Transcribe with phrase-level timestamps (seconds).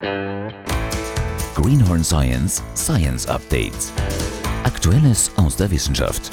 [0.00, 3.92] Greenhorn Science Science Updates.
[4.62, 6.30] Aktuelles aus der Wissenschaft.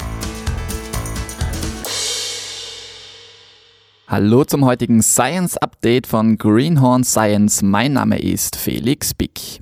[4.06, 7.62] Hallo zum heutigen Science Update von Greenhorn Science.
[7.62, 9.60] Mein Name ist Felix Bick.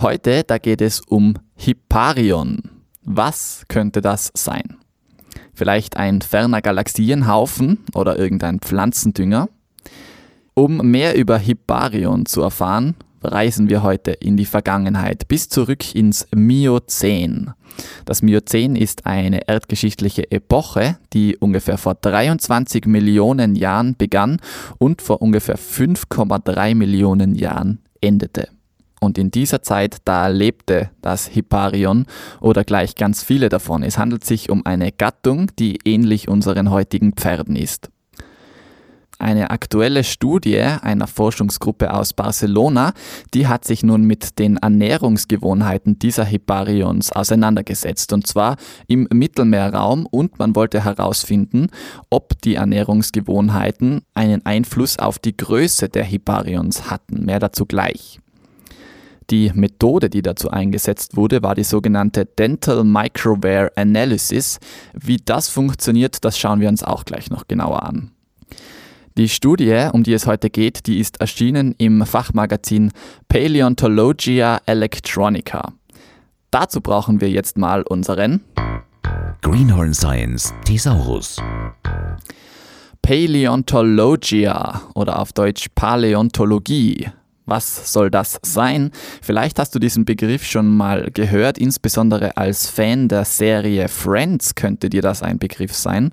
[0.00, 2.62] Heute, da geht es um Hipparion.
[3.02, 4.78] Was könnte das sein?
[5.52, 9.50] Vielleicht ein ferner Galaxienhaufen oder irgendein Pflanzendünger?
[10.54, 16.26] Um mehr über Hipparion zu erfahren, reisen wir heute in die Vergangenheit bis zurück ins
[16.34, 17.52] Miozän.
[18.04, 24.40] Das Miozän ist eine erdgeschichtliche Epoche, die ungefähr vor 23 Millionen Jahren begann
[24.78, 28.48] und vor ungefähr 5,3 Millionen Jahren endete.
[29.00, 32.06] Und in dieser Zeit, da lebte das Hipparion
[32.40, 33.82] oder gleich ganz viele davon.
[33.82, 37.90] Es handelt sich um eine Gattung, die ähnlich unseren heutigen Pferden ist.
[39.20, 42.92] Eine aktuelle Studie einer Forschungsgruppe aus Barcelona,
[43.34, 48.56] die hat sich nun mit den Ernährungsgewohnheiten dieser Hipparions auseinandergesetzt, und zwar
[48.86, 51.66] im Mittelmeerraum, und man wollte herausfinden,
[52.10, 57.24] ob die Ernährungsgewohnheiten einen Einfluss auf die Größe der Hipparions hatten.
[57.24, 58.20] Mehr dazu gleich.
[59.30, 64.60] Die Methode, die dazu eingesetzt wurde, war die sogenannte Dental Microwear Analysis.
[64.94, 68.12] Wie das funktioniert, das schauen wir uns auch gleich noch genauer an.
[69.18, 72.92] Die Studie, um die es heute geht, die ist erschienen im Fachmagazin
[73.28, 75.72] Paleontologia Electronica.
[76.52, 78.42] Dazu brauchen wir jetzt mal unseren
[79.42, 81.42] Greenhorn Science Thesaurus.
[83.02, 87.08] Paleontologia oder auf Deutsch Paläontologie.
[87.48, 88.90] Was soll das sein?
[89.22, 94.90] Vielleicht hast du diesen Begriff schon mal gehört, insbesondere als Fan der Serie Friends könnte
[94.90, 96.12] dir das ein Begriff sein.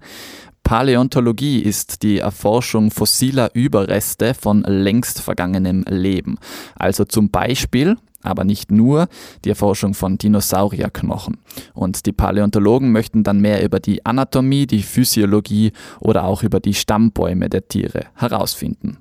[0.66, 6.40] Paläontologie ist die Erforschung fossiler Überreste von längst vergangenem Leben.
[6.76, 9.08] Also zum Beispiel, aber nicht nur,
[9.46, 11.38] die Erforschung von Dinosaurierknochen.
[11.76, 16.74] Und die Paläontologen möchten dann mehr über die Anatomie, die Physiologie oder auch über die
[16.74, 18.98] Stammbäume der Tiere herausfinden.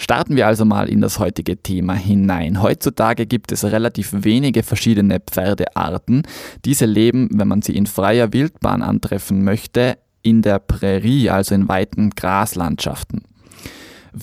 [0.00, 2.62] Starten wir also mal in das heutige Thema hinein.
[2.62, 6.22] Heutzutage gibt es relativ wenige verschiedene Pferdearten.
[6.64, 11.68] Diese leben, wenn man sie in freier Wildbahn antreffen möchte, in der Prärie, also in
[11.68, 13.24] weiten Graslandschaften.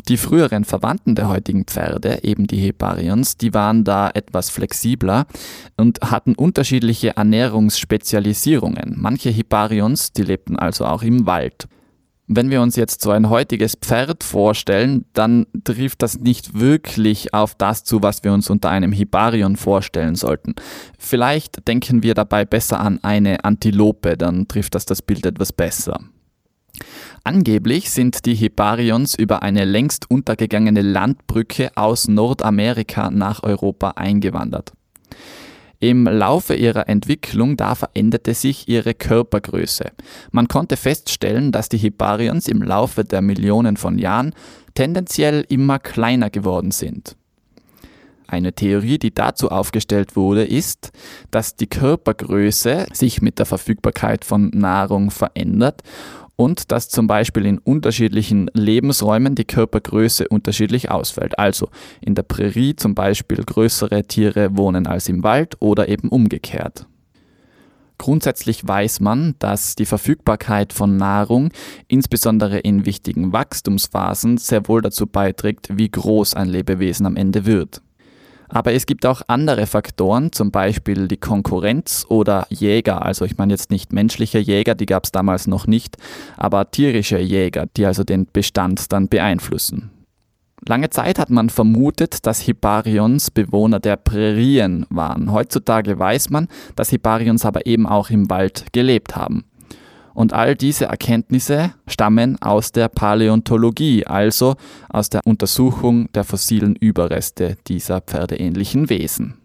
[0.10, 5.28] Die früheren Verwandten der heutigen Pferde, eben die Heparions, die waren da etwas flexibler
[5.78, 8.96] und hatten unterschiedliche Ernährungsspezialisierungen.
[8.98, 11.68] Manche Hiparions, die lebten also auch im Wald.
[12.30, 17.56] Wenn wir uns jetzt so ein heutiges Pferd vorstellen, dann trifft das nicht wirklich auf
[17.56, 20.56] das zu, was wir uns unter einem Hibarion vorstellen sollten.
[21.00, 26.02] Vielleicht denken wir dabei besser an eine Antilope, dann trifft das das Bild etwas besser.
[27.24, 34.74] Angeblich sind die Hiparions über eine längst untergegangene Landbrücke aus Nordamerika nach Europa eingewandert.
[35.80, 39.92] Im Laufe ihrer Entwicklung da veränderte sich ihre Körpergröße.
[40.32, 44.34] Man konnte feststellen, dass die Hiparions im Laufe der Millionen von Jahren
[44.74, 47.16] tendenziell immer kleiner geworden sind.
[48.28, 50.92] Eine Theorie, die dazu aufgestellt wurde, ist,
[51.32, 55.82] dass die Körpergröße sich mit der Verfügbarkeit von Nahrung verändert
[56.38, 61.38] und dass zum Beispiel in unterschiedlichen Lebensräumen die Körpergröße unterschiedlich ausfällt.
[61.38, 66.88] Also in der Prärie zum Beispiel größere Tiere wohnen als im Wald oder eben umgekehrt.
[67.98, 71.50] Grundsätzlich weiß man, dass die Verfügbarkeit von Nahrung,
[71.88, 77.82] insbesondere in wichtigen Wachstumsphasen, sehr wohl dazu beiträgt, wie groß ein Lebewesen am Ende wird.
[78.50, 83.04] Aber es gibt auch andere Faktoren, zum Beispiel die Konkurrenz oder Jäger.
[83.04, 85.98] Also ich meine jetzt nicht menschliche Jäger, die gab es damals noch nicht,
[86.38, 89.92] aber tierische Jäger, die also den Bestand dann beeinflussen.
[90.68, 95.32] Lange Zeit hat man vermutet, dass Hipparions Bewohner der Prärien waren.
[95.32, 99.46] Heutzutage weiß man, dass Hipparions aber eben auch im Wald gelebt haben.
[100.18, 104.56] Und all diese Erkenntnisse stammen aus der Paläontologie, also
[104.90, 109.36] aus der Untersuchung der fossilen Überreste dieser pferdeähnlichen Wesen.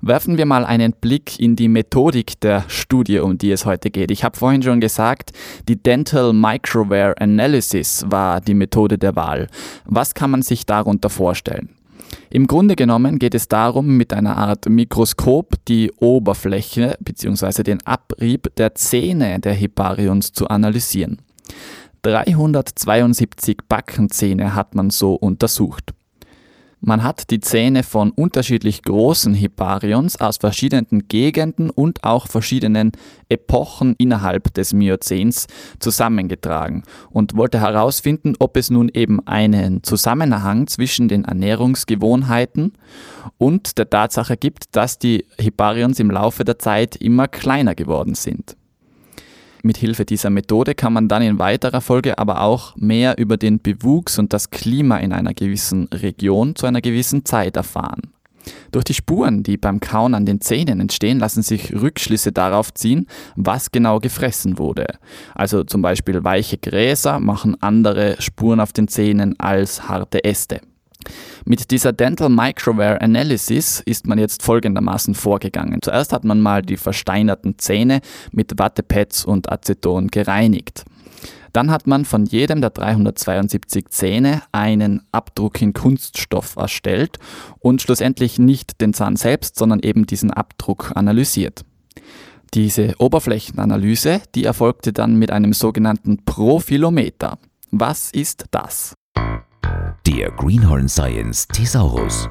[0.00, 4.10] Werfen wir mal einen Blick in die Methodik der Studie, um die es heute geht.
[4.10, 5.30] Ich habe vorhin schon gesagt,
[5.68, 9.46] die Dental Microwear Analysis war die Methode der Wahl.
[9.84, 11.75] Was kann man sich darunter vorstellen?
[12.30, 17.62] Im Grunde genommen geht es darum, mit einer Art Mikroskop die Oberfläche bzw.
[17.62, 21.18] den Abrieb der Zähne der Hipparions zu analysieren.
[22.02, 25.92] 372 Backenzähne hat man so untersucht.
[26.88, 32.92] Man hat die Zähne von unterschiedlich großen Hiparions aus verschiedenen Gegenden und auch verschiedenen
[33.28, 35.48] Epochen innerhalb des Miozäns
[35.80, 42.74] zusammengetragen und wollte herausfinden, ob es nun eben einen Zusammenhang zwischen den Ernährungsgewohnheiten
[43.36, 48.56] und der Tatsache gibt, dass die Hiparions im Laufe der Zeit immer kleiner geworden sind.
[49.66, 53.60] Mit Hilfe dieser Methode kann man dann in weiterer Folge aber auch mehr über den
[53.60, 58.02] Bewuchs und das Klima in einer gewissen Region zu einer gewissen Zeit erfahren.
[58.70, 63.08] Durch die Spuren, die beim Kauen an den Zähnen entstehen, lassen sich Rückschlüsse darauf ziehen,
[63.34, 64.86] was genau gefressen wurde.
[65.34, 70.60] Also zum Beispiel weiche Gräser machen andere Spuren auf den Zähnen als harte Äste.
[71.48, 75.80] Mit dieser Dental Microwear Analysis ist man jetzt folgendermaßen vorgegangen.
[75.80, 78.00] Zuerst hat man mal die versteinerten Zähne
[78.32, 80.84] mit Wattepads und Aceton gereinigt.
[81.52, 87.20] Dann hat man von jedem der 372 Zähne einen Abdruck in Kunststoff erstellt
[87.60, 91.64] und schlussendlich nicht den Zahn selbst, sondern eben diesen Abdruck analysiert.
[92.54, 97.38] Diese Oberflächenanalyse, die erfolgte dann mit einem sogenannten Profilometer.
[97.70, 98.96] Was ist das?
[100.06, 102.28] Der Greenhorn Science Thesaurus.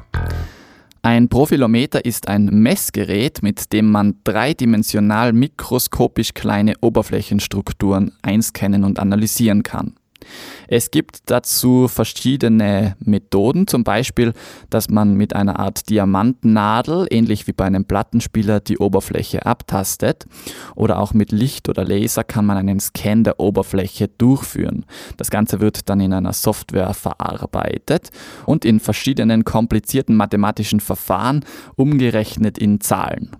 [1.02, 9.62] Ein Profilometer ist ein Messgerät, mit dem man dreidimensional mikroskopisch kleine Oberflächenstrukturen einscannen und analysieren
[9.62, 9.94] kann.
[10.68, 14.32] Es gibt dazu verschiedene Methoden, zum Beispiel,
[14.70, 20.26] dass man mit einer Art Diamantnadel, ähnlich wie bei einem Plattenspieler, die Oberfläche abtastet.
[20.74, 24.84] Oder auch mit Licht oder Laser kann man einen Scan der Oberfläche durchführen.
[25.16, 28.10] Das Ganze wird dann in einer Software verarbeitet
[28.44, 31.44] und in verschiedenen komplizierten mathematischen Verfahren
[31.76, 33.30] umgerechnet in Zahlen.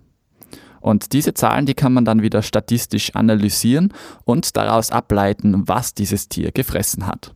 [0.86, 3.92] Und diese Zahlen, die kann man dann wieder statistisch analysieren
[4.24, 7.34] und daraus ableiten, was dieses Tier gefressen hat.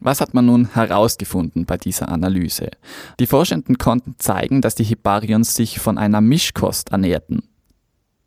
[0.00, 2.70] Was hat man nun herausgefunden bei dieser Analyse?
[3.20, 7.44] Die Forschenden konnten zeigen, dass die Hiparions sich von einer Mischkost ernährten.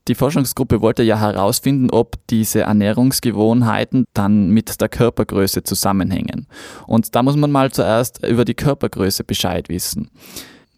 [0.08, 6.48] Die Forschungsgruppe wollte ja herausfinden, ob diese Ernährungsgewohnheiten dann mit der Körpergröße zusammenhängen.
[6.88, 10.12] Und da muss man mal zuerst über die Körpergröße Bescheid wissen.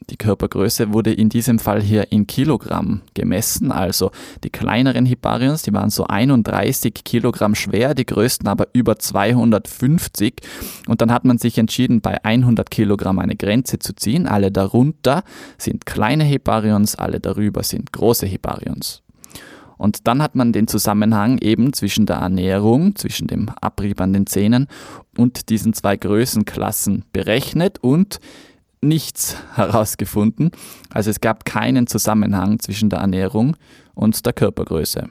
[0.10, 3.72] Die Körpergröße wurde in diesem Fall hier in Kilogramm gemessen.
[3.72, 4.12] Also
[4.44, 10.42] die kleineren Hiparions, die waren so 31 Kilogramm schwer, die größten aber über 250.
[10.88, 14.28] Und dann hat man sich entschieden, bei 100 Kilogramm eine Grenze zu ziehen.
[14.28, 15.24] Alle darunter
[15.58, 19.04] sind kleine Hiparions, alle darüber sind große Hiparions.
[19.82, 24.28] Und dann hat man den Zusammenhang eben zwischen der Ernährung, zwischen dem Abrieb an den
[24.28, 24.68] Zähnen
[25.18, 28.20] und diesen zwei Größenklassen berechnet und
[28.82, 30.52] nichts herausgefunden.
[30.90, 33.56] Also es gab keinen Zusammenhang zwischen der Ernährung
[33.94, 35.10] und der Körpergröße.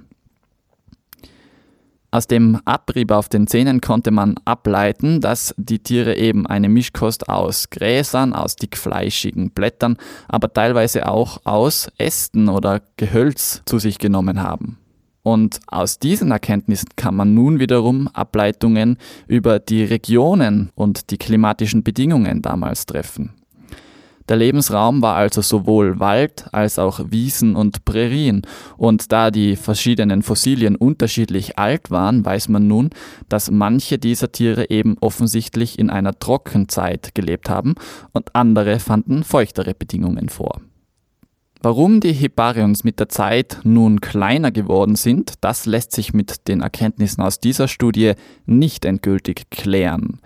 [2.12, 7.28] Aus dem Abrieb auf den Zähnen konnte man ableiten, dass die Tiere eben eine Mischkost
[7.28, 9.96] aus Gräsern, aus dickfleischigen Blättern,
[10.26, 14.78] aber teilweise auch aus Ästen oder Gehölz zu sich genommen haben.
[15.22, 18.96] Und aus diesen Erkenntnissen kann man nun wiederum Ableitungen
[19.28, 23.39] über die Regionen und die klimatischen Bedingungen damals treffen.
[24.30, 28.42] Der Lebensraum war also sowohl Wald als auch Wiesen und Prärien.
[28.76, 32.90] Und da die verschiedenen Fossilien unterschiedlich alt waren, weiß man nun,
[33.28, 37.74] dass manche dieser Tiere eben offensichtlich in einer Trockenzeit gelebt haben
[38.12, 40.60] und andere fanden feuchtere Bedingungen vor.
[41.62, 46.62] Warum die Hiparions mit der Zeit nun kleiner geworden sind, das lässt sich mit den
[46.62, 48.14] Erkenntnissen aus dieser Studie
[48.46, 50.20] nicht endgültig klären.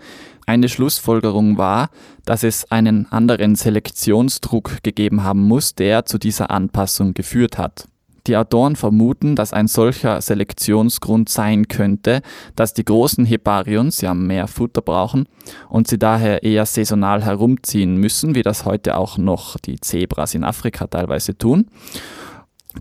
[0.45, 1.89] Eine Schlussfolgerung war,
[2.23, 7.85] dass es einen anderen Selektionsdruck gegeben haben muss, der zu dieser Anpassung geführt hat.
[8.27, 12.21] Die Autoren vermuten, dass ein solcher Selektionsgrund sein könnte,
[12.55, 15.27] dass die großen Heparions ja mehr Futter brauchen
[15.69, 20.43] und sie daher eher saisonal herumziehen müssen, wie das heute auch noch die Zebras in
[20.43, 21.67] Afrika teilweise tun.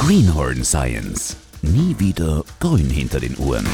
[0.00, 1.36] Greenhorn Science.
[1.62, 3.66] Nie wieder grün hinter den Uhren.